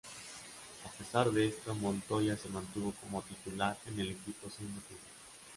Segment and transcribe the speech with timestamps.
[0.83, 5.05] A pesar de esto, Montoya se mantuvo como titular en el equipo siendo figura.